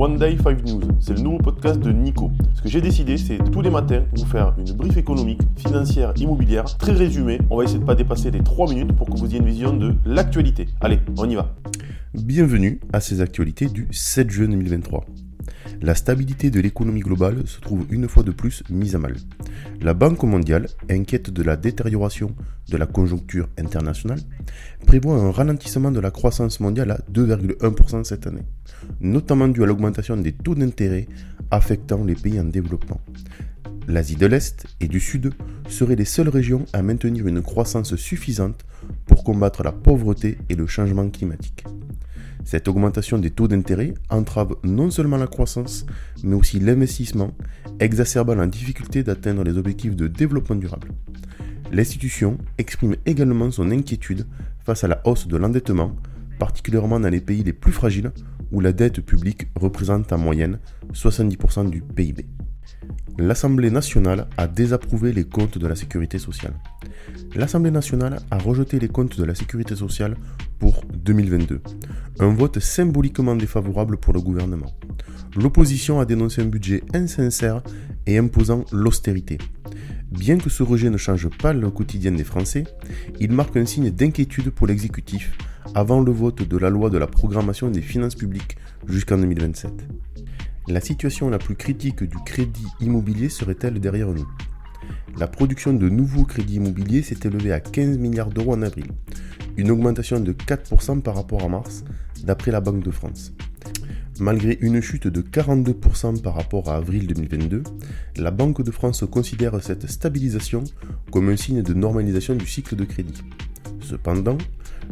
[0.00, 0.80] One Day 5 News.
[1.00, 2.30] C'est le nouveau podcast de Nico.
[2.54, 6.66] Ce que j'ai décidé, c'est tous les matins vous faire une brief économique, financière, immobilière,
[6.78, 7.40] très résumée.
[7.50, 9.46] On va essayer de ne pas dépasser les 3 minutes pour que vous ayez une
[9.46, 10.68] vision de l'actualité.
[10.80, 11.52] Allez, on y va.
[12.14, 15.04] Bienvenue à ces actualités du 7 juin 2023
[15.80, 19.14] la stabilité de l'économie globale se trouve une fois de plus mise à mal.
[19.80, 22.34] La Banque mondiale, inquiète de la détérioration
[22.68, 24.20] de la conjoncture internationale,
[24.86, 28.44] prévoit un ralentissement de la croissance mondiale à 2,1% cette année,
[29.00, 31.06] notamment dû à l'augmentation des taux d'intérêt
[31.50, 33.00] affectant les pays en développement.
[33.86, 35.32] L'Asie de l'Est et du Sud
[35.68, 38.66] seraient les seules régions à maintenir une croissance suffisante
[39.06, 41.64] pour combattre la pauvreté et le changement climatique.
[42.50, 45.84] Cette augmentation des taux d'intérêt entrave non seulement la croissance,
[46.24, 47.36] mais aussi l'investissement,
[47.78, 50.88] exacerbant la difficulté d'atteindre les objectifs de développement durable.
[51.70, 54.26] L'institution exprime également son inquiétude
[54.64, 55.94] face à la hausse de l'endettement,
[56.38, 58.12] particulièrement dans les pays les plus fragiles
[58.50, 60.58] où la dette publique représente en moyenne
[60.94, 62.24] 70% du PIB
[63.18, 66.54] l'Assemblée nationale a désapprouvé les comptes de la sécurité sociale.
[67.34, 70.16] L'Assemblée nationale a rejeté les comptes de la sécurité sociale
[70.60, 71.60] pour 2022,
[72.20, 74.72] un vote symboliquement défavorable pour le gouvernement.
[75.36, 77.62] L'opposition a dénoncé un budget insincère
[78.06, 79.38] et imposant l'austérité.
[80.12, 82.64] Bien que ce rejet ne change pas le quotidien des Français,
[83.18, 85.36] il marque un signe d'inquiétude pour l'exécutif
[85.74, 89.72] avant le vote de la loi de la programmation des finances publiques jusqu'en 2027
[90.68, 94.28] la situation la plus critique du crédit immobilier serait-elle derrière nous?
[95.18, 98.86] La production de nouveaux crédits immobiliers s'est élevée à 15 milliards d'euros en avril,
[99.56, 101.84] une augmentation de 4% par rapport à mars,
[102.22, 103.32] d'après la Banque de France.
[104.20, 107.62] Malgré une chute de 42% par rapport à avril 2022,
[108.16, 110.64] la Banque de France considère cette stabilisation
[111.10, 113.22] comme un signe de normalisation du cycle de crédit.
[113.80, 114.36] Cependant,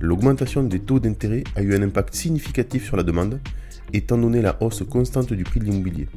[0.00, 3.40] l'augmentation des taux d'intérêt a eu un impact significatif sur la demande,
[3.92, 6.08] étant donné la hausse constante du prix de l'immobilier.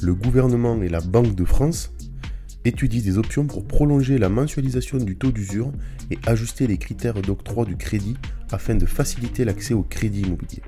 [0.00, 1.92] Le gouvernement et la Banque de France
[2.64, 5.72] étudient des options pour prolonger la mensualisation du taux d'usure
[6.10, 8.16] et ajuster les critères d'octroi du crédit
[8.50, 10.62] afin de faciliter l'accès au crédit immobilier.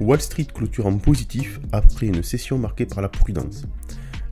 [0.00, 3.64] Wall Street clôture en positif après une session marquée par la prudence.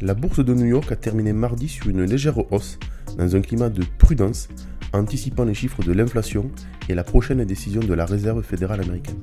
[0.00, 2.78] La bourse de New York a terminé mardi sur une légère hausse
[3.18, 4.48] dans un climat de prudence,
[4.92, 6.50] anticipant les chiffres de l'inflation
[6.88, 9.20] et la prochaine décision de la Réserve fédérale américaine.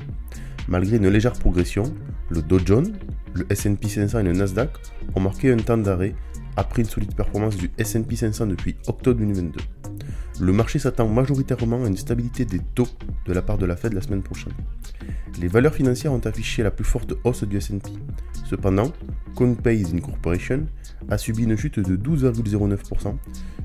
[0.67, 1.83] Malgré une légère progression,
[2.29, 2.93] le Dow Jones,
[3.33, 4.71] le S&P 500 et le Nasdaq
[5.15, 6.15] ont marqué un temps d'arrêt
[6.55, 9.59] après une solide performance du S&P 500 depuis octobre 2022.
[10.39, 12.87] Le marché s'attend majoritairement à une stabilité des taux
[13.25, 14.53] de la part de la Fed la semaine prochaine.
[15.39, 17.91] Les valeurs financières ont affiché la plus forte hausse du S&P.
[18.45, 18.91] Cependant,
[19.35, 20.65] CoinPays Incorporation
[21.09, 23.15] a subi une chute de 12,09%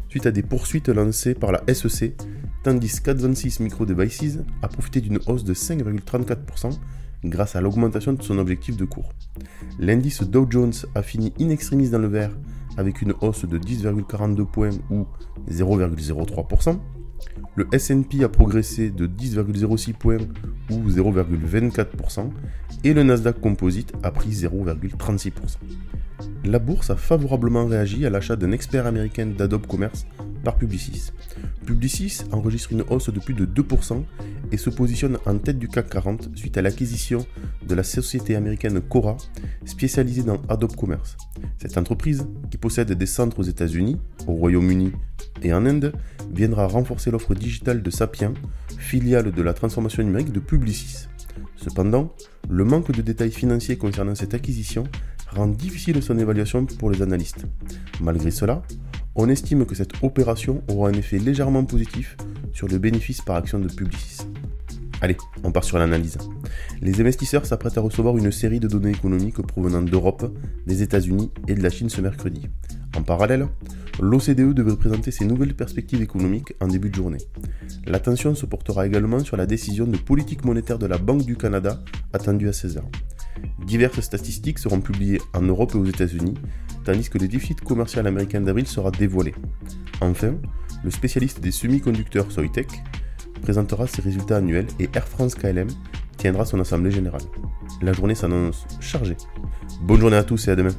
[0.09, 2.15] suite à des poursuites lancées par la SEC
[2.63, 6.79] tandis qu'Advances Micro Devices a profité d'une hausse de 5,34%
[7.25, 9.13] grâce à l'augmentation de son objectif de cours.
[9.79, 12.37] L'indice Dow Jones a fini in extremis dans le vert
[12.77, 15.07] avec une hausse de 10,42 points ou
[15.51, 16.79] 0,03%.
[17.55, 20.19] Le S&P a progressé de 10,06 points
[20.71, 22.31] ou 0,24%
[22.85, 25.33] et le Nasdaq Composite a pris 0,36%.
[26.45, 30.07] La bourse a favorablement réagi à l'achat d'un expert américain d'Adobe Commerce
[30.51, 31.13] Publicis.
[31.65, 34.03] Publicis enregistre une hausse de plus de 2%
[34.51, 37.25] et se positionne en tête du CAC 40 suite à l'acquisition
[37.67, 39.17] de la société américaine Cora,
[39.65, 41.17] spécialisée dans Adobe Commerce.
[41.59, 44.93] Cette entreprise, qui possède des centres aux États-Unis, au Royaume-Uni
[45.43, 45.93] et en Inde,
[46.35, 48.35] viendra renforcer l'offre digitale de Sapien,
[48.79, 51.07] filiale de la transformation numérique de Publicis.
[51.57, 52.13] Cependant,
[52.51, 54.85] le manque de détails financiers concernant cette acquisition
[55.29, 57.47] rend difficile son évaluation pour les analystes.
[58.01, 58.63] Malgré cela,
[59.15, 62.17] on estime que cette opération aura un effet légèrement positif
[62.53, 64.19] sur le bénéfice par action de Publicis.
[65.01, 66.17] Allez, on part sur l'analyse.
[66.81, 70.33] Les investisseurs s'apprêtent à recevoir une série de données économiques provenant d'Europe,
[70.67, 72.49] des États-Unis et de la Chine ce mercredi.
[72.97, 73.49] En parallèle,
[74.01, 77.19] l'OCDE devrait présenter ses nouvelles perspectives économiques en début de journée.
[77.87, 81.81] L'attention se portera également sur la décision de politique monétaire de la Banque du Canada
[82.13, 82.83] attendue à 16h.
[83.67, 86.35] Diverses statistiques seront publiées en Europe et aux États-Unis,
[86.85, 89.35] tandis que le déficit commercial américain d'avril sera dévoilé.
[90.01, 90.35] Enfin,
[90.85, 92.69] le spécialiste des semi-conducteurs Soitec
[93.41, 95.69] présentera ses résultats annuels et Air France KLM
[96.17, 97.23] tiendra son assemblée générale.
[97.83, 99.17] La journée s'annonce chargée.
[99.83, 100.75] Bonne journée à tous et à demain.